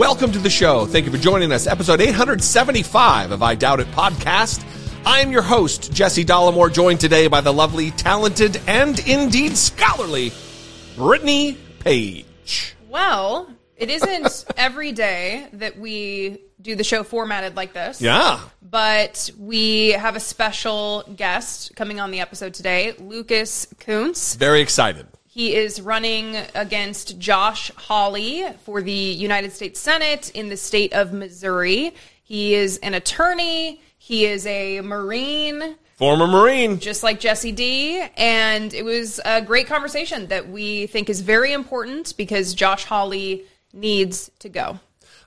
[0.00, 0.86] Welcome to the show.
[0.86, 1.66] Thank you for joining us.
[1.66, 4.64] Episode 875 of I Doubt It podcast.
[5.04, 10.32] I am your host, Jesse Dollemore, joined today by the lovely, talented, and indeed scholarly
[10.96, 12.74] Brittany Page.
[12.88, 18.00] Well, it isn't every day that we do the show formatted like this.
[18.00, 18.40] Yeah.
[18.62, 24.34] But we have a special guest coming on the episode today, Lucas Kunce.
[24.34, 25.08] Very excited.
[25.40, 31.14] He is running against Josh Hawley for the United States Senate in the state of
[31.14, 31.94] Missouri.
[32.22, 35.76] He is an attorney, he is a Marine.
[35.96, 36.78] Former Marine.
[36.78, 38.06] Just like Jesse D.
[38.18, 43.44] And it was a great conversation that we think is very important because Josh Hawley
[43.72, 44.78] needs to go.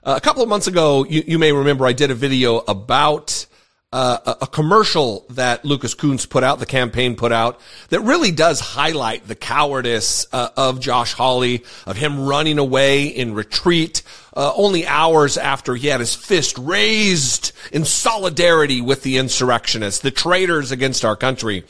[0.04, 3.46] Uh, a couple of months ago, you, you may remember I did a video about
[3.94, 8.58] uh, a, commercial that Lucas Kunce put out, the campaign put out, that really does
[8.58, 14.02] highlight the cowardice uh, of Josh Hawley, of him running away in retreat,
[14.36, 20.10] uh, only hours after he had his fist raised in solidarity with the insurrectionists, the
[20.10, 21.62] traitors against our country.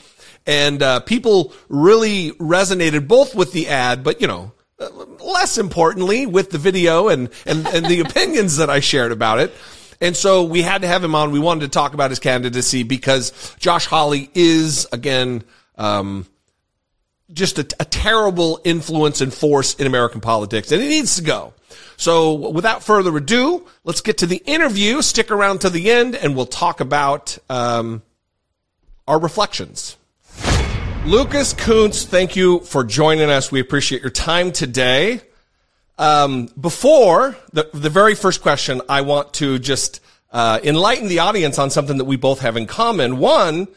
[0.47, 4.89] And uh, people really resonated both with the ad, but you know, uh,
[5.23, 9.53] less importantly, with the video and, and, and the opinions that I shared about it.
[10.01, 11.31] And so we had to have him on.
[11.31, 15.43] We wanted to talk about his candidacy because Josh Hawley is, again,
[15.77, 16.25] um,
[17.33, 21.53] just a, a, terrible influence and force in American politics, and he needs to go.
[21.97, 25.01] So without further ado, let's get to the interview.
[25.01, 28.03] Stick around to the end, and we'll talk about um,
[29.07, 29.97] our reflections.
[31.05, 33.51] Lucas Kunce, thank you for joining us.
[33.51, 35.21] We appreciate your time today.
[35.97, 40.01] Um, before the, the very first question, I want to just
[40.31, 43.17] uh, enlighten the audience on something that we both have in common.
[43.17, 43.67] One,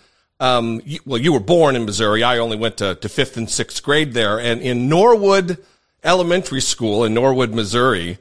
[0.40, 2.22] um, you, well, you were born in Missouri.
[2.22, 5.58] I only went to, to fifth and sixth grade there, and in Norwood
[6.04, 8.18] Elementary School in Norwood, Missouri.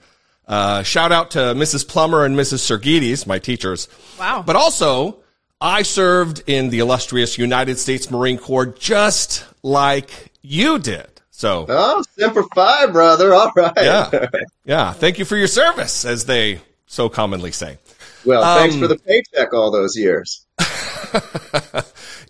[0.47, 1.87] Uh, shout out to Mrs.
[1.87, 2.59] Plummer and Mrs.
[2.59, 3.87] Sergides, my teachers.
[4.17, 4.43] Wow.
[4.45, 5.17] But also,
[5.59, 11.16] I served in the illustrious United States Marine Corps just like you did.
[11.37, 13.31] So, oh, Semper Fi, brother.
[13.31, 13.71] All right.
[13.77, 14.25] Yeah.
[14.65, 14.91] Yeah.
[14.91, 17.77] Thank you for your service, as they so commonly say.
[18.25, 20.45] Well, um, thanks for the paycheck all those years.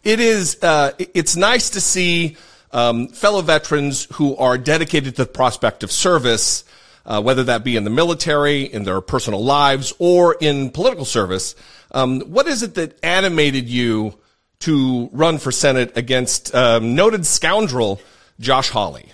[0.03, 2.35] it is, uh, it's nice to see,
[2.73, 6.65] um, fellow veterans who are dedicated to the prospect of service,
[7.05, 11.55] uh, whether that be in the military, in their personal lives, or in political service.
[11.93, 14.19] Um, what is it that animated you
[14.59, 18.01] to run for Senate against um, noted scoundrel
[18.39, 19.11] Josh Hawley?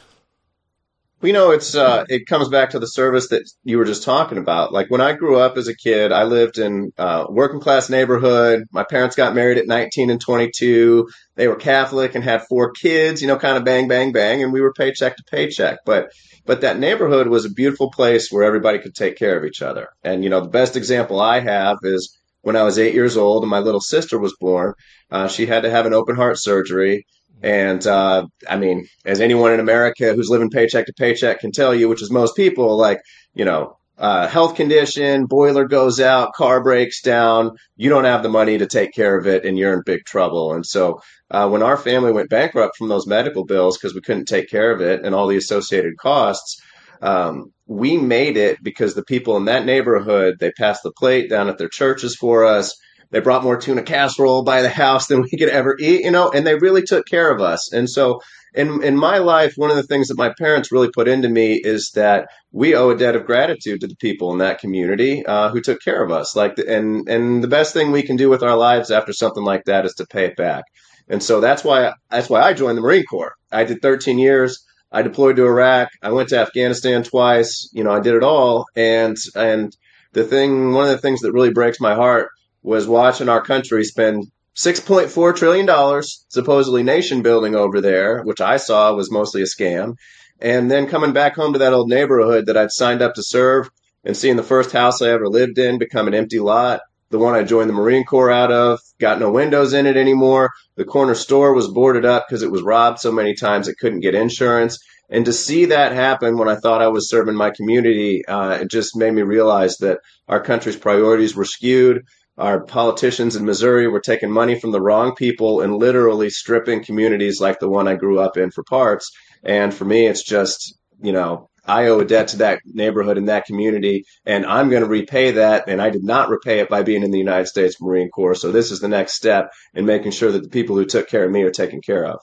[1.21, 4.37] We know, it's uh, it comes back to the service that you were just talking
[4.37, 4.73] about.
[4.73, 8.65] Like when I grew up as a kid, I lived in a working class neighborhood.
[8.73, 11.07] My parents got married at 19 and 22.
[11.35, 13.21] They were Catholic and had four kids.
[13.21, 15.79] You know, kind of bang, bang, bang, and we were paycheck to paycheck.
[15.85, 16.11] But
[16.45, 19.87] but that neighborhood was a beautiful place where everybody could take care of each other.
[20.03, 23.43] And you know, the best example I have is when I was eight years old
[23.43, 24.73] and my little sister was born.
[25.09, 27.05] Uh, she had to have an open heart surgery
[27.43, 31.75] and uh, I mean, as anyone in America who's living paycheck to paycheck can tell
[31.75, 33.01] you, which is most people, like,
[33.33, 38.29] you know, uh, health condition, boiler goes out, car breaks down, you don't have the
[38.29, 40.53] money to take care of it, and you're in big trouble.
[40.53, 44.25] And so, uh, when our family went bankrupt from those medical bills because we couldn't
[44.25, 46.59] take care of it and all the associated costs,
[47.01, 51.49] um, we made it because the people in that neighborhood they passed the plate down
[51.49, 52.75] at their churches for us.
[53.11, 56.29] They brought more tuna casserole by the house than we could ever eat, you know,
[56.31, 57.71] and they really took care of us.
[57.71, 58.21] And so
[58.53, 61.59] in in my life, one of the things that my parents really put into me
[61.63, 65.49] is that we owe a debt of gratitude to the people in that community uh,
[65.49, 66.35] who took care of us.
[66.35, 69.63] Like, and and the best thing we can do with our lives after something like
[69.65, 70.65] that is to pay it back.
[71.07, 73.33] And so that's why that's why I joined the Marine Corps.
[73.51, 74.63] I did 13 years.
[74.91, 75.89] I deployed to Iraq.
[76.03, 77.69] I went to Afghanistan twice.
[77.73, 78.65] You know, I did it all.
[78.75, 79.75] And and
[80.13, 82.29] the thing, one of the things that really breaks my heart
[82.63, 84.25] was watching our country spend
[84.55, 89.95] $6.4 trillion supposedly nation building over there, which I saw was mostly a scam.
[90.39, 93.69] And then coming back home to that old neighborhood that I'd signed up to serve
[94.03, 96.81] and seeing the first house I ever lived in become an empty lot
[97.13, 100.49] the one I joined the Marine Corps out of, got no windows in it anymore.
[100.75, 103.99] The corner store was boarded up because it was robbed so many times it couldn't
[103.99, 104.79] get insurance.
[105.09, 108.71] And to see that happen when I thought I was serving my community, uh, it
[108.71, 112.03] just made me realize that our country's priorities were skewed.
[112.37, 117.39] Our politicians in Missouri were taking money from the wrong people and literally stripping communities
[117.39, 119.11] like the one I grew up in for parts.
[119.43, 123.29] And for me, it's just, you know, I owe a debt to that neighborhood and
[123.29, 125.65] that community, and I'm going to repay that.
[125.67, 128.35] And I did not repay it by being in the United States Marine Corps.
[128.35, 131.23] So this is the next step in making sure that the people who took care
[131.23, 132.19] of me are taken care of.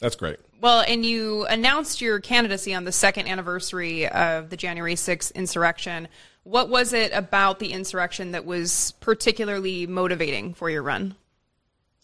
[0.00, 0.38] That's great.
[0.64, 6.08] Well, and you announced your candidacy on the second anniversary of the January 6th insurrection.
[6.42, 11.16] What was it about the insurrection that was particularly motivating for your run?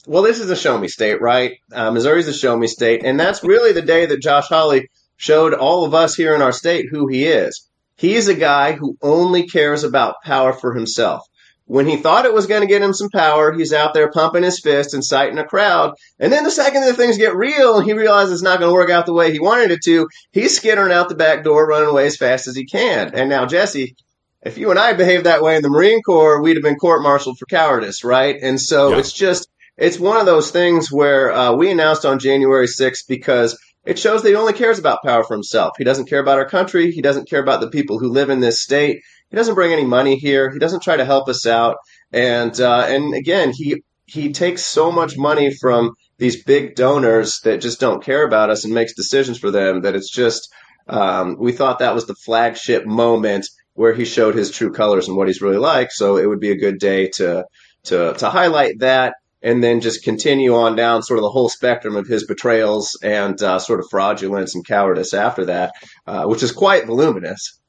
[0.06, 1.56] Well, this is a show me state, right?
[1.72, 5.54] Uh, Missouri's a show me state, and that's really the day that Josh Hawley showed
[5.54, 7.66] all of us here in our state who he is.
[7.96, 11.26] He's a guy who only cares about power for himself.
[11.70, 14.42] When he thought it was going to get him some power, he's out there pumping
[14.42, 15.94] his fist, inciting a crowd.
[16.18, 18.74] And then the second that things get real and he realizes it's not going to
[18.74, 21.88] work out the way he wanted it to, he's skittering out the back door, running
[21.88, 23.14] away as fast as he can.
[23.14, 23.94] And now, Jesse,
[24.42, 27.38] if you and I behaved that way in the Marine Corps, we'd have been court-martialed
[27.38, 28.36] for cowardice, right?
[28.42, 28.98] And so yeah.
[28.98, 33.56] it's just, it's one of those things where uh, we announced on January 6th because–
[33.84, 35.72] it shows that he only cares about power for himself.
[35.78, 36.90] He doesn't care about our country.
[36.90, 39.00] He doesn't care about the people who live in this state.
[39.30, 40.50] He doesn't bring any money here.
[40.50, 41.76] He doesn't try to help us out.
[42.12, 47.60] And uh, and again, he he takes so much money from these big donors that
[47.60, 50.52] just don't care about us and makes decisions for them that it's just
[50.88, 55.16] um, we thought that was the flagship moment where he showed his true colors and
[55.16, 55.92] what he's really like.
[55.92, 57.44] So it would be a good day to
[57.84, 61.96] to to highlight that and then just continue on down sort of the whole spectrum
[61.96, 65.72] of his betrayals and uh, sort of fraudulence and cowardice after that,
[66.06, 67.59] uh, which is quite voluminous.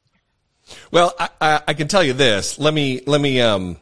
[0.91, 2.59] Well, I, I, can tell you this.
[2.59, 3.77] Let me let me um,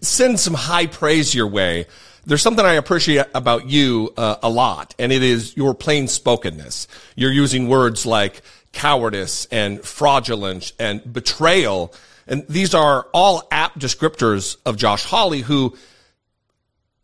[0.00, 1.86] send some high praise your way.
[2.24, 6.86] There's something I appreciate about you uh, a lot, and it is your plain spokenness.
[7.16, 8.42] You're using words like
[8.72, 11.92] cowardice and fraudulence and betrayal.
[12.26, 15.76] And these are all apt descriptors of Josh Hawley, who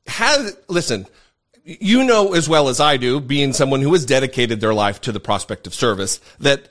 [0.06, 1.06] has, listen,
[1.65, 5.12] you know as well as I do, being someone who has dedicated their life to
[5.12, 6.69] the prospect of service, that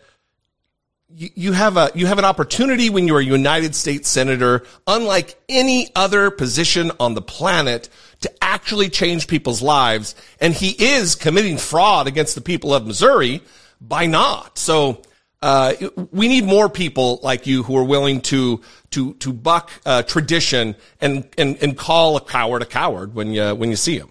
[1.10, 5.90] you have a you have an opportunity when you're a United States senator, unlike any
[5.96, 7.90] other position on the planet,
[8.22, 10.16] to actually change people's lives.
[10.42, 13.42] And he is committing fraud against the people of Missouri
[13.80, 14.58] by not.
[14.58, 15.02] So
[15.42, 15.74] uh,
[16.12, 18.62] we need more people like you who are willing to
[18.92, 23.56] to to buck uh, tradition and, and and call a coward a coward when you
[23.56, 24.10] when you see him.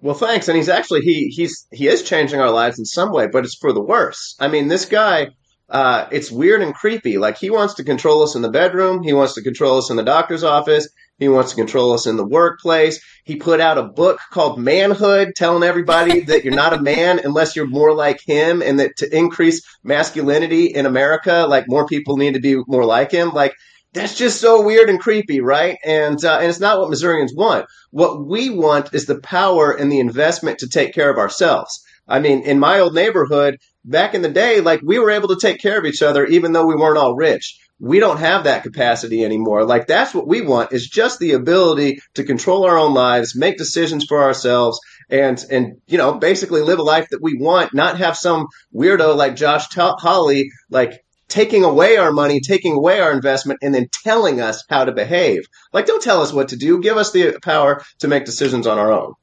[0.00, 0.48] Well, thanks.
[0.48, 3.56] And he's actually he he's he is changing our lives in some way, but it's
[3.56, 4.34] for the worse.
[4.40, 5.28] I mean, this guy.
[5.68, 7.18] Uh, it's weird and creepy.
[7.18, 9.02] Like he wants to control us in the bedroom.
[9.02, 10.88] He wants to control us in the doctor's office.
[11.18, 13.02] He wants to control us in the workplace.
[13.24, 17.56] He put out a book called Manhood, telling everybody that you're not a man unless
[17.56, 22.34] you're more like him, and that to increase masculinity in America, like more people need
[22.34, 23.30] to be more like him.
[23.30, 23.54] Like
[23.92, 25.78] that's just so weird and creepy, right?
[25.84, 27.66] And uh, and it's not what Missourians want.
[27.90, 31.82] What we want is the power and the investment to take care of ourselves.
[32.06, 35.38] I mean, in my old neighborhood back in the day, like we were able to
[35.40, 38.62] take care of each other even though we weren't all rich we don't have that
[38.62, 39.64] capacity anymore.
[39.64, 43.58] Like that's what we want is just the ability to control our own lives, make
[43.58, 44.80] decisions for ourselves
[45.10, 49.14] and, and, you know, basically live a life that we want, not have some weirdo
[49.14, 54.40] like Josh Hawley like taking away our money, taking away our investment, and then telling
[54.40, 55.42] us how to behave.
[55.72, 56.80] Like, don't tell us what to do.
[56.80, 59.14] Give us the power to make decisions on our own.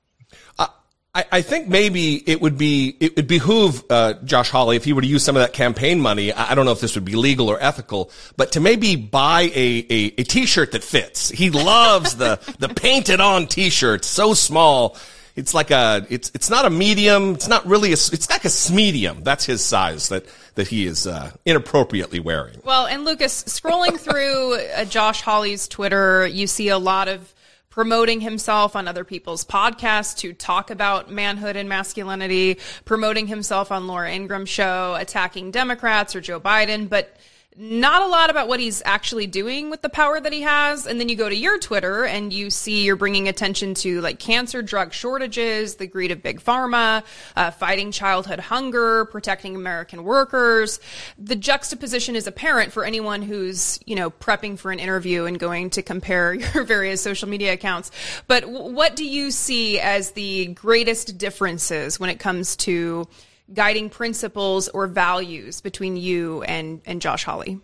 [1.16, 4.94] I, I think maybe it would be it would behoove uh, Josh Hawley if he
[4.94, 6.34] were to use some of that campaign money.
[6.34, 9.86] I don't know if this would be legal or ethical, but to maybe buy a
[9.90, 11.30] a, a T-shirt that fits.
[11.30, 14.98] He loves the the painted on T-shirt, so small.
[15.36, 17.34] It's like a it's it's not a medium.
[17.36, 19.24] It's not really a it's like a medium.
[19.24, 22.58] That's his size that that he is uh, inappropriately wearing.
[22.64, 27.33] Well, and Lucas, scrolling through uh, Josh Hawley's Twitter, you see a lot of
[27.74, 33.88] promoting himself on other people's podcasts to talk about manhood and masculinity, promoting himself on
[33.88, 37.18] Laura Ingraham's show, attacking Democrats or Joe Biden, but
[37.56, 40.88] not a lot about what he's actually doing with the power that he has.
[40.88, 44.20] And then you go to your Twitter and you see you're bringing attention to like
[44.20, 47.04] cancer drug shortages, the greed of big pharma,
[47.36, 50.80] uh, fighting childhood hunger, protecting American workers.
[51.18, 55.70] The juxtaposition is apparent for anyone who's, you know, prepping for an interview and going
[55.72, 57.92] to compare your various social media accounts.
[58.28, 63.08] But w- what do you see as the greatest differences when it comes to
[63.52, 67.60] guiding principles or values between you and, and Josh Hawley?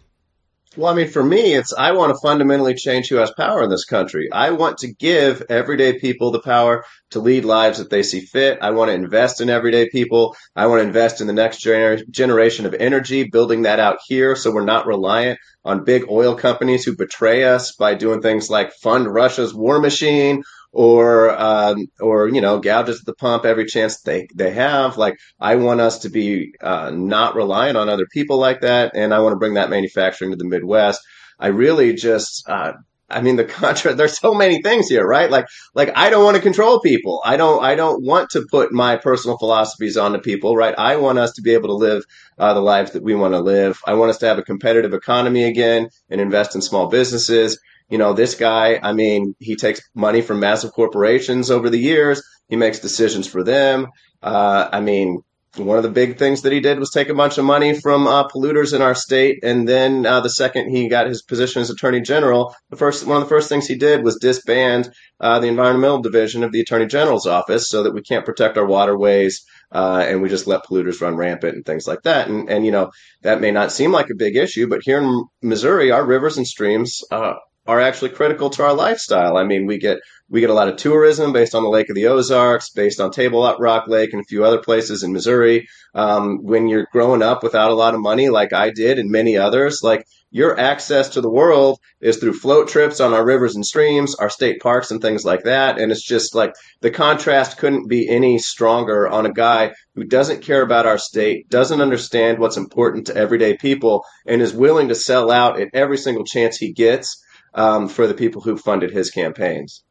[0.78, 3.72] Well, I mean, for me, it's I want to fundamentally change who has power in
[3.72, 4.30] this country.
[4.32, 8.60] I want to give everyday people the power to lead lives that they see fit.
[8.62, 10.36] I want to invest in everyday people.
[10.56, 14.36] I want to invest in the next gener- generation of energy, building that out here
[14.36, 18.72] so we're not reliant on big oil companies who betray us by doing things like
[18.74, 23.66] fund Russia's war machine or um, or you know gouge us at the pump every
[23.66, 24.98] chance they they have.
[24.98, 29.14] Like I want us to be uh, not reliant on other people like that, and
[29.14, 31.02] I want to bring that manufacturing to the Midwest.
[31.40, 32.74] I really just uh,
[33.10, 35.32] I mean the contract there's so many things here, right?
[35.32, 37.22] Like like I don't want to control people.
[37.26, 40.76] I don't I don't want to put my personal philosophies onto people, right?
[40.78, 42.04] I want us to be able to live
[42.38, 43.80] uh, the lives that we want to live.
[43.88, 47.98] I want us to have a competitive economy again and invest in small businesses you
[47.98, 52.22] know, this guy, I mean, he takes money from massive corporations over the years.
[52.48, 53.88] He makes decisions for them.
[54.22, 55.22] Uh, I mean,
[55.56, 58.06] one of the big things that he did was take a bunch of money from
[58.06, 61.72] uh, polluters in our state, and then uh, the second he got his position as
[61.72, 65.48] attorney general, the first one of the first things he did was disband uh, the
[65.48, 70.06] environmental division of the attorney general's office, so that we can't protect our waterways, uh,
[70.08, 72.28] and we just let polluters run rampant and things like that.
[72.28, 72.92] And and you know
[73.24, 76.48] that may not seem like a big issue, but here in Missouri, our rivers and
[76.48, 77.34] streams uh,
[77.70, 79.38] are actually critical to our lifestyle.
[79.38, 81.96] I mean, we get we get a lot of tourism based on the Lake of
[81.96, 85.68] the Ozarks, based on Table Rock Lake and a few other places in Missouri.
[85.94, 89.38] Um, when you're growing up without a lot of money, like I did and many
[89.38, 93.64] others, like your access to the world is through float trips on our rivers and
[93.64, 95.78] streams, our state parks and things like that.
[95.80, 100.42] And it's just like the contrast couldn't be any stronger on a guy who doesn't
[100.42, 104.96] care about our state, doesn't understand what's important to everyday people, and is willing to
[104.96, 109.10] sell out at every single chance he gets um, for the people who funded his
[109.10, 109.84] campaigns.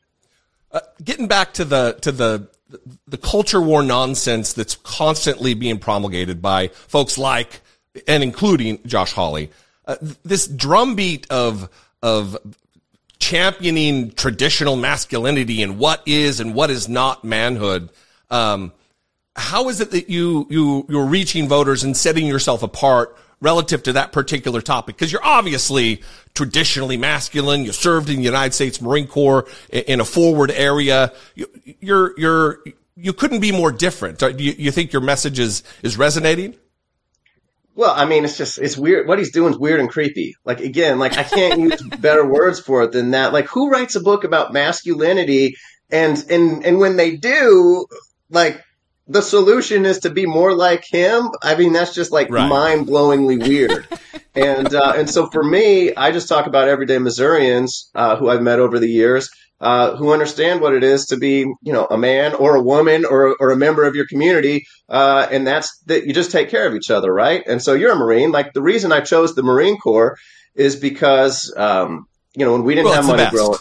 [0.70, 2.48] Uh, getting back to the to the
[3.06, 7.62] the culture war nonsense that's constantly being promulgated by folks like
[8.06, 9.50] and including Josh Hawley,
[9.86, 11.70] uh, this drumbeat of
[12.02, 12.36] of
[13.18, 17.90] championing traditional masculinity and what is and what is not manhood.
[18.30, 18.72] Um,
[19.34, 23.92] how is it that you you you're reaching voters and setting yourself apart relative to
[23.94, 24.96] that particular topic?
[24.96, 26.02] Because you're obviously
[26.34, 27.64] traditionally masculine.
[27.64, 31.12] You served in the United States Marine Corps in a forward area.
[31.80, 32.60] You're, you're,
[32.96, 34.18] you couldn't be more different.
[34.18, 36.56] Do you, you think your message is, is resonating?
[37.74, 39.06] Well, I mean, it's just, it's weird.
[39.06, 40.34] What he's doing is weird and creepy.
[40.44, 43.32] Like, again, like I can't use better words for it than that.
[43.32, 45.54] Like, who writes a book about masculinity?
[45.88, 47.86] And, and, and when they do,
[48.30, 48.60] like,
[49.08, 51.30] the solution is to be more like him.
[51.42, 52.48] I mean, that's just like right.
[52.48, 53.88] mind blowingly weird.
[54.34, 58.42] and uh, and so for me, I just talk about everyday Missourians uh, who I've
[58.42, 59.30] met over the years.
[59.60, 63.04] Uh, who understand what it is to be, you know, a man or a woman
[63.04, 66.64] or, or a member of your community, uh, and that's that you just take care
[66.68, 67.42] of each other, right?
[67.44, 68.30] And so you're a Marine.
[68.30, 70.16] Like the reason I chose the Marine Corps
[70.54, 73.58] is because, um, you know, when we didn't well, have money growing,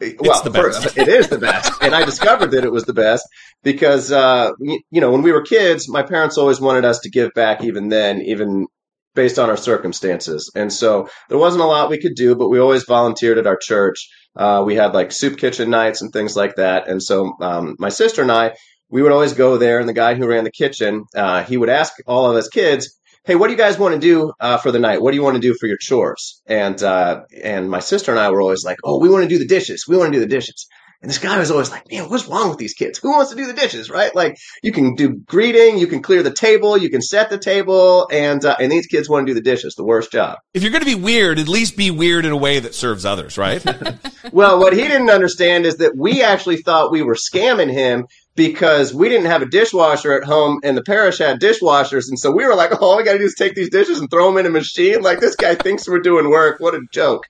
[0.00, 3.26] well, the first it is the best, and I discovered that it was the best
[3.62, 7.10] because uh, you, you know when we were kids, my parents always wanted us to
[7.10, 8.66] give back, even then, even
[9.14, 12.58] based on our circumstances, and so there wasn't a lot we could do, but we
[12.58, 14.08] always volunteered at our church.
[14.36, 17.88] Uh, we had like soup kitchen nights and things like that, and so um, my
[17.88, 18.54] sister and I,
[18.90, 21.70] we would always go there, and the guy who ran the kitchen, uh, he would
[21.70, 24.70] ask all of us kids, hey, what do you guys want to do uh, for
[24.70, 25.02] the night?
[25.02, 26.40] What do you want to do for your chores?
[26.46, 29.38] And uh, and my sister and I were always like, oh, we want to do
[29.38, 29.84] the dishes.
[29.86, 30.66] We want to do the dishes.
[31.02, 32.98] And this guy was always like, man, what's wrong with these kids?
[32.98, 34.14] Who wants to do the dishes, right?
[34.14, 38.08] Like, you can do greeting, you can clear the table, you can set the table,
[38.10, 39.74] and uh, and these kids want to do the dishes.
[39.74, 40.38] The worst job.
[40.54, 43.04] If you're going to be weird, at least be weird in a way that serves
[43.04, 43.62] others, right?
[44.32, 48.94] well, what he didn't understand is that we actually thought we were scamming him because
[48.94, 52.08] we didn't have a dishwasher at home and the parish had dishwashers.
[52.08, 53.98] And so we were like, oh, all we got to do is take these dishes
[53.98, 55.02] and throw them in a machine.
[55.02, 56.60] Like, this guy thinks we're doing work.
[56.60, 57.26] What a joke.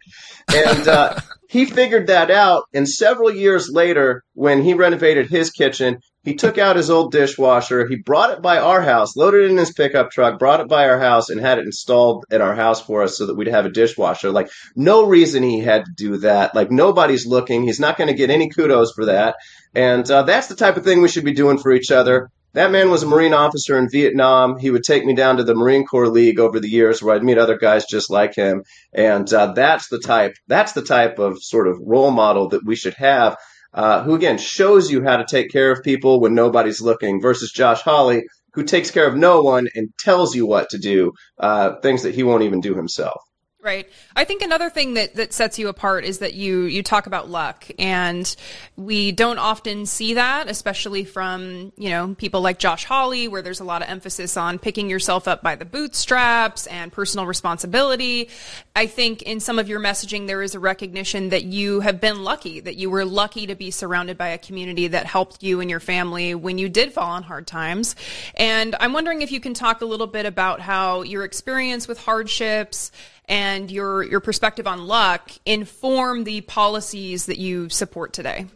[0.53, 1.19] And uh,
[1.49, 2.65] he figured that out.
[2.75, 7.87] And several years later, when he renovated his kitchen, he took out his old dishwasher.
[7.87, 10.89] He brought it by our house, loaded it in his pickup truck, brought it by
[10.89, 13.65] our house, and had it installed at our house for us so that we'd have
[13.65, 14.33] a dishwasher.
[14.33, 16.53] Like, no reason he had to do that.
[16.53, 17.63] Like, nobody's looking.
[17.63, 19.37] He's not going to get any kudos for that.
[19.73, 22.29] And uh, that's the type of thing we should be doing for each other.
[22.55, 24.59] That man was a Marine officer in Vietnam.
[24.59, 27.23] He would take me down to the Marine Corps League over the years, where I'd
[27.23, 28.63] meet other guys just like him.
[28.95, 30.35] And uh, that's the type.
[30.47, 33.37] That's the type of sort of role model that we should have.
[33.75, 37.53] Uh, who again shows you how to take care of people when nobody's looking, versus
[37.53, 38.23] Josh Hawley,
[38.55, 42.15] who takes care of no one and tells you what to do, uh, things that
[42.15, 43.21] he won't even do himself.
[43.67, 43.89] Right.
[44.15, 47.29] I think another thing that, that sets you apart is that you, you talk about
[47.29, 48.37] luck and
[48.77, 53.59] we don't often see that, especially from, you know, people like Josh Hawley, where there's
[53.59, 58.31] a lot of emphasis on picking yourself up by the bootstraps and personal responsibility.
[58.77, 62.23] I think in some of your messaging, there is a recognition that you have been
[62.23, 65.69] lucky, that you were lucky to be surrounded by a community that helped you and
[65.69, 67.97] your family when you did fall on hard times.
[68.37, 71.99] And I'm wondering if you can talk a little bit about how your experience with
[71.99, 72.93] hardships
[73.29, 78.47] and your your perspective on luck inform the policies that you support today?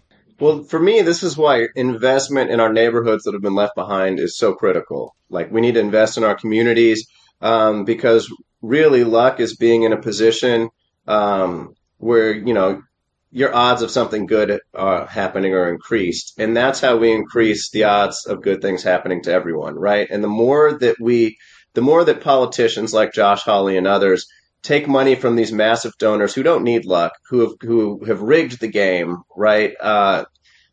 [0.40, 4.18] Well, for me, this is why investment in our neighborhoods that have been left behind
[4.18, 5.14] is so critical.
[5.28, 7.08] Like, we need to invest in our communities
[7.42, 10.70] um, because really luck is being in a position
[11.06, 12.82] um, where, you know,
[13.30, 16.34] your odds of something good uh, happening are increased.
[16.38, 20.08] And that's how we increase the odds of good things happening to everyone, right?
[20.10, 21.36] And the more that we,
[21.74, 24.26] the more that politicians like Josh Hawley and others
[24.62, 28.60] take money from these massive donors who don't need luck, who have who have rigged
[28.60, 29.74] the game, right?
[29.80, 30.24] Uh,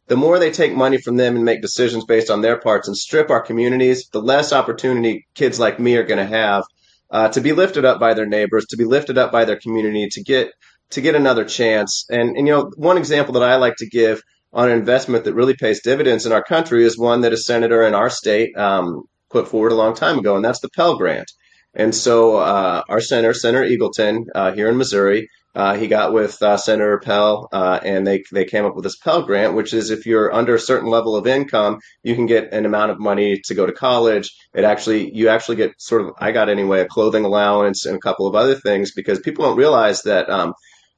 [0.07, 2.95] the more they take money from them and make decisions based on their parts and
[2.95, 6.63] strip our communities, the less opportunity kids like me are going to have
[7.11, 10.07] uh, to be lifted up by their neighbors, to be lifted up by their community,
[10.11, 10.51] to get
[10.91, 12.05] to get another chance.
[12.09, 14.21] And, and you know, one example that I like to give
[14.53, 17.85] on an investment that really pays dividends in our country is one that a senator
[17.85, 21.29] in our state um, put forward a long time ago, and that's the Pell Grant.
[21.77, 26.41] And so uh, our senator, Senator Eagleton, uh, here in Missouri, uh, he got with
[26.41, 29.91] uh, Senator Pell, uh, and they they came up with this Pell Grant, which is
[29.91, 33.41] if you're under a certain level of income, you can get an amount of money
[33.45, 34.35] to go to college.
[34.53, 37.99] It actually you actually get sort of I got anyway a clothing allowance and a
[37.99, 40.29] couple of other things because people don't realize that.
[40.29, 40.53] Um,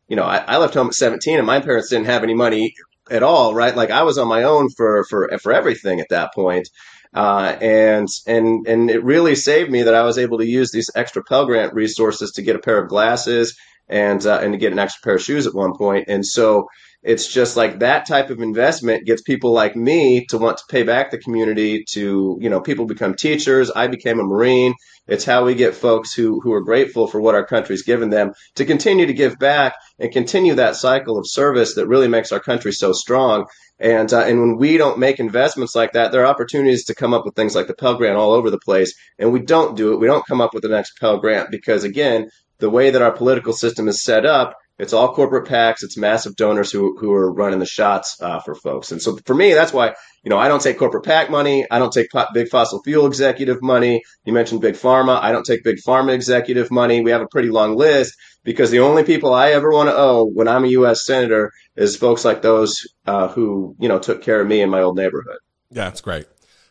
[0.07, 2.74] you know, I, I left home at 17, and my parents didn't have any money
[3.12, 3.75] at all, right?
[3.75, 6.67] Like I was on my own for for for everything at that point.
[7.13, 10.92] Uh, and and and it really saved me that I was able to use these
[10.94, 13.58] extra Pell Grant resources to get a pair of glasses
[13.89, 16.05] and uh, and to get an extra pair of shoes at one point.
[16.08, 16.67] And so
[17.01, 20.84] it's just like that type of investment gets people like me to want to pay
[20.84, 21.86] back the community.
[21.93, 23.72] To you know, people become teachers.
[23.72, 24.74] I became a Marine.
[25.08, 28.34] It's how we get folks who who are grateful for what our country's given them
[28.55, 32.39] to continue to give back and continue that cycle of service that really makes our
[32.39, 33.46] country so strong.
[33.79, 37.13] And uh, and when we don't make investments like that, there are opportunities to come
[37.13, 38.93] up with things like the Pell Grant all over the place.
[39.17, 40.00] And we don't do it.
[40.00, 42.29] We don't come up with the next Pell Grant because again,
[42.60, 46.38] the way that our political system is set up, it's all corporate PACs, it's massive
[46.38, 48.94] donors who who are running the shots uh, for folks.
[48.94, 51.66] And so for me, that's why you know I don't take corporate PAC money.
[51.70, 54.03] I don't take big fossil fuel executive money.
[54.24, 55.20] You mentioned big pharma.
[55.22, 57.01] I don't take big pharma executive money.
[57.01, 60.25] We have a pretty long list because the only people I ever want to owe
[60.25, 61.05] when I'm a U.S.
[61.05, 64.81] senator is folks like those uh, who you know took care of me in my
[64.81, 65.40] old neighborhood.
[65.72, 66.25] Yeah, that's great.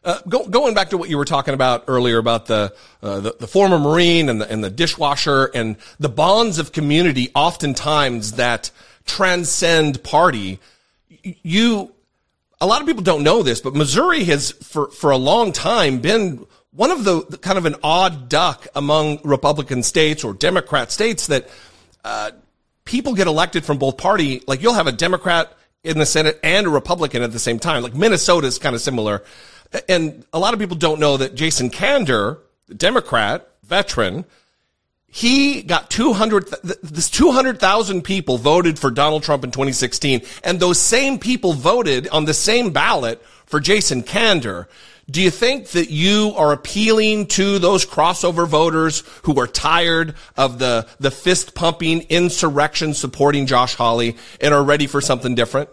[0.05, 3.35] Uh, go, going back to what you were talking about earlier about the, uh, the,
[3.41, 8.71] the former Marine and the, and the dishwasher and the bonds of community, oftentimes that
[9.07, 10.61] transcend party.
[11.23, 11.93] You,
[12.61, 15.99] a lot of people don't know this, but Missouri has for for a long time
[15.99, 20.93] been one of the, the kind of an odd duck among Republican states or Democrat
[20.93, 21.49] states that
[22.05, 22.31] uh,
[22.85, 24.43] people get elected from both party.
[24.47, 27.83] Like you'll have a Democrat in the Senate and a Republican at the same time.
[27.83, 29.25] Like Minnesota is kind of similar.
[29.89, 32.39] And a lot of people don't know that Jason Kander,
[32.75, 34.25] Democrat veteran,
[35.11, 36.49] he got 200,
[36.83, 40.23] this 200,000 people voted for Donald Trump in 2016.
[40.45, 44.67] And those same people voted on the same ballot for Jason Kander.
[45.11, 50.59] Do you think that you are appealing to those crossover voters who are tired of
[50.59, 55.71] the, the fist pumping insurrection supporting Josh Hawley and are ready for something different?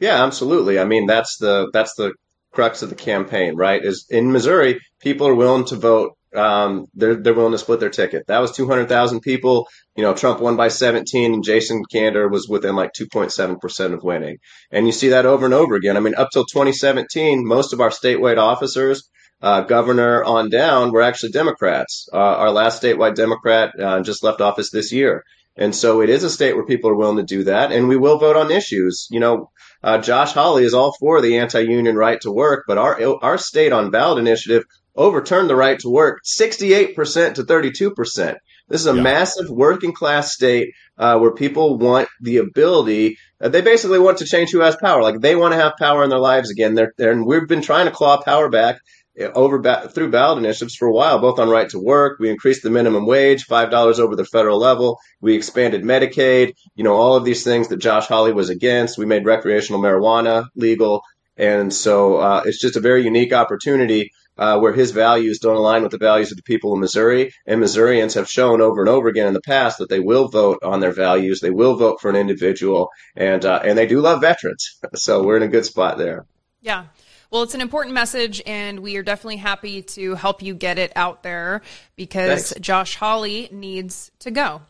[0.00, 0.80] Yeah, absolutely.
[0.80, 2.14] I mean, that's the, that's the
[2.52, 3.84] crux of the campaign, right?
[3.84, 6.12] Is in Missouri, people are willing to vote.
[6.34, 8.26] Um, they're they're willing to split their ticket.
[8.28, 9.68] That was 200,000 people.
[9.96, 14.02] You know, Trump won by 17, and Jason Kander was within like 2.7 percent of
[14.02, 14.38] winning.
[14.70, 15.96] And you see that over and over again.
[15.96, 19.08] I mean, up till 2017, most of our statewide officers,
[19.42, 22.08] uh, governor on down, were actually Democrats.
[22.12, 25.24] Uh, our last statewide Democrat uh, just left office this year.
[25.56, 27.96] And so it is a state where people are willing to do that, and we
[27.98, 29.06] will vote on issues.
[29.10, 29.50] You know,
[29.82, 33.72] uh, Josh Hawley is all for the anti-union right to work, but our our state
[33.72, 34.64] on ballot initiative
[34.94, 38.36] overturned the right to work 68% to 32%.
[38.68, 39.02] This is a yeah.
[39.02, 43.18] massive working class state uh, where people want the ability.
[43.40, 45.02] Uh, they basically want to change who has power.
[45.02, 46.74] Like they want to have power in their lives again.
[46.74, 48.80] They're, they're, and we've been trying to claw power back
[49.18, 52.18] over through ballot initiatives for a while, both on right to work.
[52.18, 54.98] We increased the minimum wage, five dollars over the federal level.
[55.20, 56.54] We expanded Medicaid.
[56.74, 58.98] You know, all of these things that Josh Hawley was against.
[58.98, 61.02] We made recreational marijuana legal,
[61.36, 65.82] and so uh, it's just a very unique opportunity uh, where his values don't align
[65.82, 67.32] with the values of the people of Missouri.
[67.46, 70.60] And Missourians have shown over and over again in the past that they will vote
[70.62, 71.40] on their values.
[71.40, 74.78] They will vote for an individual, and uh, and they do love veterans.
[74.94, 76.26] So we're in a good spot there.
[76.60, 76.84] Yeah.
[77.32, 80.92] Well, it's an important message, and we are definitely happy to help you get it
[80.94, 81.62] out there
[81.96, 82.60] because Thanks.
[82.60, 84.60] Josh Hawley needs to go.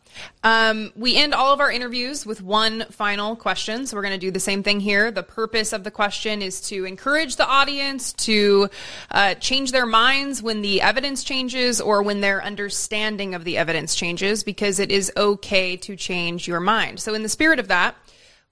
[0.45, 3.85] Um, we end all of our interviews with one final question.
[3.85, 5.11] So we're going to do the same thing here.
[5.11, 8.69] The purpose of the question is to encourage the audience to
[9.11, 13.93] uh, change their minds when the evidence changes or when their understanding of the evidence
[13.93, 17.01] changes, because it is okay to change your mind.
[17.01, 17.97] So, in the spirit of that,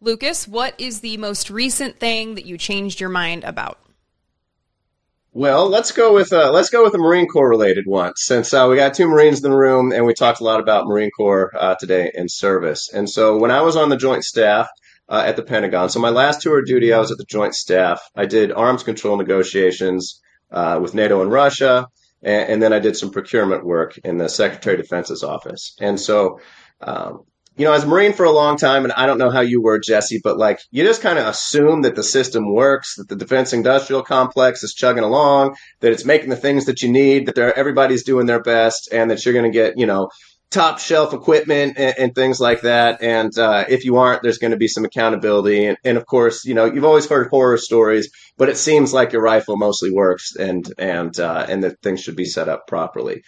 [0.01, 3.79] Lucas, what is the most recent thing that you changed your mind about?
[5.33, 8.67] Well, let's go with uh, let's go with a Marine Corps related one, since uh,
[8.69, 11.49] we got two Marines in the room, and we talked a lot about Marine Corps
[11.57, 12.89] uh, today in service.
[12.93, 14.67] And so, when I was on the Joint Staff
[15.07, 17.55] uh, at the Pentagon, so my last tour of duty, I was at the Joint
[17.55, 18.01] Staff.
[18.13, 20.19] I did arms control negotiations
[20.51, 21.87] uh, with NATO and Russia,
[22.21, 25.75] and, and, then I did some procurement work in the Secretary of Defense's office.
[25.79, 26.41] And so,
[26.81, 27.21] um,
[27.61, 29.61] you know, as a Marine for a long time, and I don't know how you
[29.61, 33.15] were, Jesse, but like you just kind of assume that the system works, that the
[33.15, 37.37] defense industrial complex is chugging along, that it's making the things that you need, that
[37.37, 40.09] everybody's doing their best, and that you're going to get, you know,
[40.49, 43.03] top shelf equipment and, and things like that.
[43.03, 45.67] And uh, if you aren't, there's going to be some accountability.
[45.67, 49.13] And, and, of course, you know, you've always heard horror stories, but it seems like
[49.13, 53.21] your rifle mostly works, and and uh, and that things should be set up properly.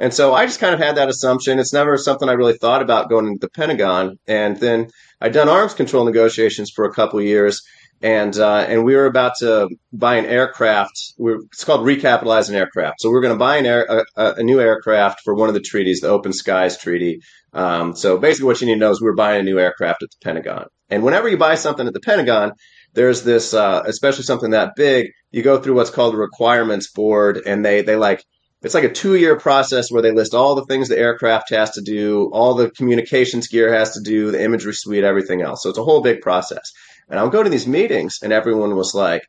[0.00, 1.58] And so I just kind of had that assumption.
[1.58, 4.18] It's never something I really thought about going into the Pentagon.
[4.26, 4.88] And then
[5.20, 7.60] I'd done arms control negotiations for a couple years,
[8.00, 11.12] and uh, and we were about to buy an aircraft.
[11.18, 13.02] We're, it's called recapitalizing aircraft.
[13.02, 15.54] So we are going to buy an air, a, a, new aircraft for one of
[15.54, 17.20] the treaties, the Open Skies Treaty.
[17.52, 20.02] Um, so basically, what you need to know is we were buying a new aircraft
[20.02, 20.68] at the Pentagon.
[20.88, 22.52] And whenever you buy something at the Pentagon,
[22.94, 27.42] there's this, uh, especially something that big, you go through what's called the requirements board,
[27.44, 28.24] and they they like
[28.62, 31.72] it's like a two year process where they list all the things the aircraft has
[31.72, 35.62] to do, all the communications gear has to do, the imagery suite, everything else.
[35.62, 36.72] So it's a whole big process.
[37.08, 39.22] And I'll go to these meetings and everyone was like,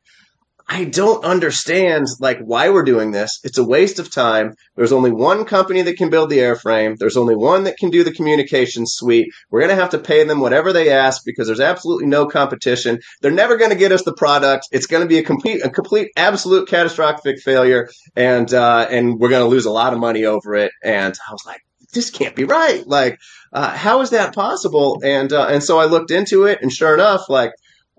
[0.74, 3.42] I don't understand like why we're doing this.
[3.44, 4.56] It's a waste of time.
[4.78, 6.96] There's only one company that can build the airframe.
[6.98, 9.28] There's only one that can do the communication suite.
[9.50, 13.00] We're going to have to pay them whatever they ask because there's absolutely no competition.
[13.22, 14.70] They're never going to get us the product.
[14.72, 19.28] It's going to be a complete, a complete, absolute catastrophic failure, and uh, and we're
[19.30, 20.72] going to lose a lot of money over it.
[20.82, 21.60] And I was like,
[21.94, 22.88] this can't be right.
[22.88, 23.20] Like,
[23.52, 25.02] uh, how is that possible?
[25.04, 27.52] And uh, and so I looked into it, and sure enough, like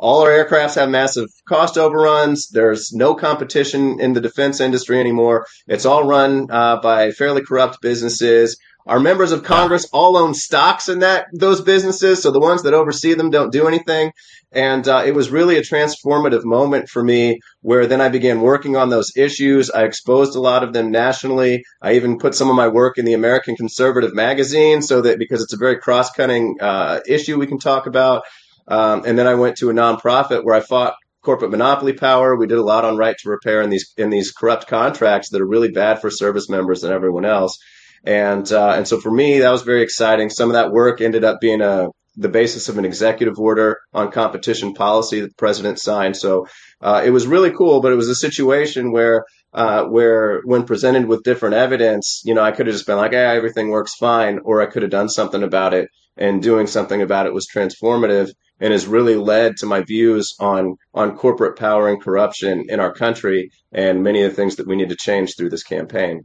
[0.03, 2.49] all our aircrafts have massive cost overruns.
[2.49, 5.47] There's no competition in the defense industry anymore.
[5.69, 8.59] It's all run uh, by fairly corrupt businesses.
[8.85, 12.75] Our members of Congress all own stocks in that those businesses, so the ones that
[12.75, 14.11] oversee them don't do anything.
[14.51, 18.77] And uh, it was really a transformative moment for me, where then I began working
[18.77, 19.71] on those issues.
[19.71, 21.63] I exposed a lot of them nationally.
[21.81, 25.43] I even put some of my work in the American Conservative magazine, so that because
[25.45, 28.25] it's a very cross-cutting uh, issue we can talk about.
[28.69, 32.37] Um, and then I went to a nonprofit where I fought corporate monopoly power.
[32.37, 35.41] We did a lot on right to repair in these in these corrupt contracts that
[35.41, 37.59] are really bad for service members and everyone else.
[38.05, 40.31] And uh, and so for me, that was very exciting.
[40.31, 44.11] Some of that work ended up being a the basis of an executive order on
[44.11, 46.15] competition policy that the president signed.
[46.15, 46.47] So
[46.81, 51.07] uh, it was really cool, but it was a situation where uh, where when presented
[51.07, 54.41] with different evidence, you know, I could have just been like, "Yeah, everything works fine,"
[54.45, 55.89] or I could have done something about it.
[56.15, 60.77] And doing something about it was transformative and has really led to my views on
[60.95, 64.77] on corporate power and corruption in our country and many of the things that we
[64.77, 66.25] need to change through this campaign.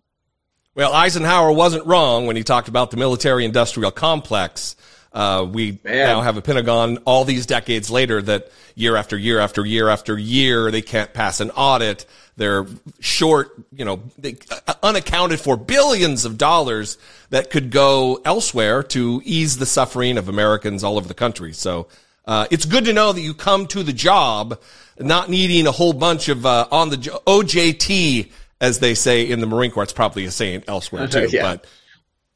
[0.76, 4.76] Well, Eisenhower wasn't wrong when he talked about the military industrial complex.
[5.12, 6.06] Uh, we Man.
[6.06, 10.15] now have a Pentagon all these decades later that year after year after year after
[10.15, 12.06] year, they can't pass an audit.
[12.36, 12.67] They're
[13.00, 17.00] short, you know, they, uh, unaccounted for billions of dollars
[17.32, 21.54] that could go elsewhere to ease the suffering of Americans all over the country.
[21.54, 21.88] So
[22.28, 24.60] uh, it's good to know that you come to the job
[25.00, 29.48] not needing a whole bunch of uh, on the OJT, as they say in the
[29.48, 29.84] Marine Corps.
[29.84, 31.42] It's probably a saying elsewhere too, yeah.
[31.42, 31.66] but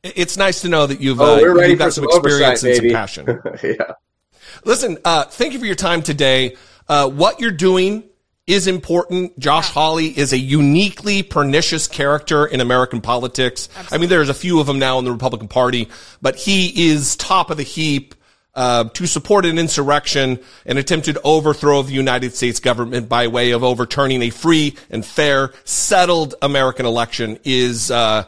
[0.04, 2.90] it's nice to know that you've, oh, uh, you've got some, some experience and some
[2.90, 3.42] passion.
[3.64, 3.94] yeah.
[4.64, 6.56] Listen, uh, thank you for your time today.
[6.88, 8.04] Uh, what you're doing
[8.48, 9.38] is important.
[9.40, 9.74] Josh yeah.
[9.74, 13.70] Hawley is a uniquely pernicious character in American politics.
[13.70, 13.96] Absolutely.
[13.96, 15.90] I mean, there's a few of them now in the Republican Party,
[16.22, 18.16] but he is top of the heap
[18.54, 23.52] uh, to support an insurrection, an attempted overthrow of the United States government by way
[23.52, 28.26] of overturning a free and fair, settled American election is uh,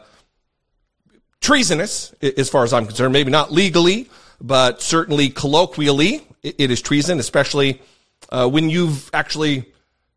[1.40, 3.12] treasonous, as far as I'm concerned.
[3.12, 4.08] Maybe not legally,
[4.40, 7.82] but certainly colloquially, it is treason, especially
[8.30, 9.66] uh, when you've actually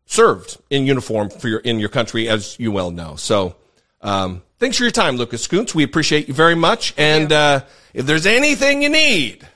[0.06, 3.16] served in uniform for your in your country, as you well know.
[3.16, 3.56] So,
[4.00, 5.74] um, thanks for your time, Lucas Kunce.
[5.74, 6.94] We appreciate you very much.
[6.96, 7.60] and uh,
[7.92, 9.46] if there's anything you need,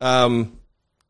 [0.00, 0.58] um,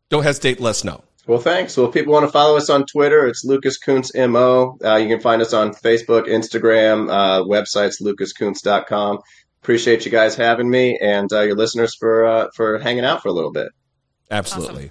[0.09, 0.61] don't hesitate.
[0.61, 1.03] Let us know.
[1.27, 1.77] Well, thanks.
[1.77, 4.79] Well, if people want to follow us on Twitter, it's Lucas Kunce MO.
[4.83, 9.19] Uh, you can find us on Facebook, Instagram, uh, websites, lucaskunce.com.
[9.63, 13.29] Appreciate you guys having me and uh, your listeners for uh, for hanging out for
[13.29, 13.69] a little bit.
[14.31, 14.91] Absolutely.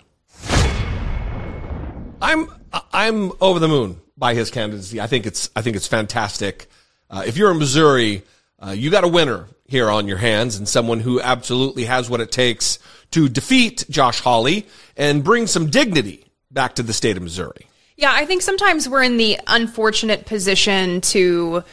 [2.21, 2.49] I'm
[2.93, 5.01] I'm over the moon by his candidacy.
[5.01, 6.69] I think it's I think it's fantastic.
[7.09, 8.23] Uh, if you're in Missouri,
[8.65, 12.19] uh, you got a winner here on your hands and someone who absolutely has what
[12.21, 12.79] it takes
[13.11, 14.67] to defeat Josh Hawley
[14.97, 17.67] and bring some dignity back to the state of Missouri.
[17.95, 21.63] Yeah, I think sometimes we're in the unfortunate position to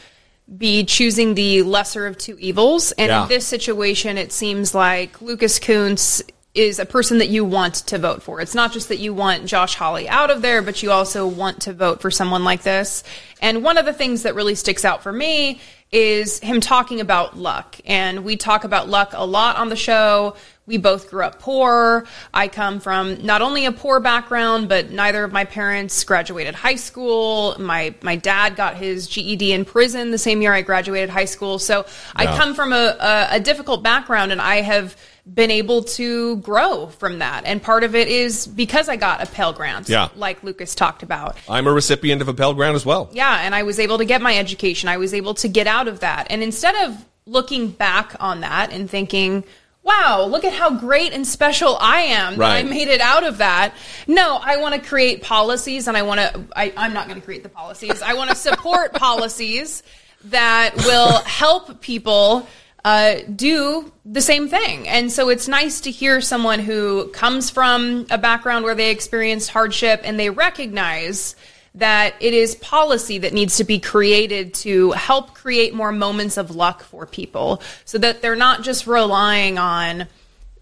[0.57, 2.91] be choosing the lesser of two evils.
[2.93, 3.23] And Yeah.
[3.23, 6.21] in this situation, it seems like Lucas Kunce
[6.53, 8.41] is a person that you want to vote for.
[8.41, 11.61] It's not just that you want Josh Hawley out of there, but you also want
[11.61, 13.03] to vote for someone like this.
[13.41, 17.37] And one of the things that really sticks out for me is him talking about
[17.37, 17.77] luck.
[17.85, 20.35] And we talk about luck a lot on the show.
[20.65, 22.05] We both grew up poor.
[22.33, 26.75] I come from not only a poor background, but neither of my parents graduated high
[26.75, 27.55] school.
[27.57, 31.57] My my dad got his GED in prison the same year I graduated high school.
[31.57, 34.97] So I come from a, a, a difficult background, and I have
[35.33, 37.43] been able to grow from that.
[37.45, 40.07] And part of it is because I got a Pell Grant, Yeah.
[40.15, 41.35] like Lucas talked about.
[41.49, 43.09] I'm a recipient of a Pell Grant as well.
[43.11, 44.87] Yeah, and I was able to get my education.
[44.89, 46.27] I was able to get out of that.
[46.29, 49.43] And instead of looking back on that and thinking,
[49.83, 53.37] wow, look at how great and special I am that I made it out of
[53.39, 53.73] that.
[54.07, 57.43] No, I want to create policies and I want to, I'm not going to create
[57.43, 58.01] the policies.
[58.01, 59.83] I want to support policies
[60.25, 62.47] that will help people
[62.87, 64.87] uh, do the same thing.
[64.87, 69.49] And so it's nice to hear someone who comes from a background where they experienced
[69.49, 71.35] hardship and they recognize
[71.75, 76.55] that it is policy that needs to be created to help create more moments of
[76.55, 80.07] luck for people so that they're not just relying on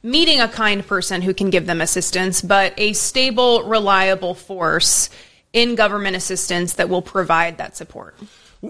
[0.02, 5.12] meeting a kind person who can give them assistance, but a stable, reliable force
[5.54, 8.18] in government assistance that will provide that support.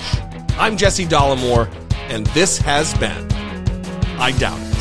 [0.57, 1.69] I'm Jesse Dollemore,
[2.07, 3.29] and this has been
[4.17, 4.72] I Doubt It.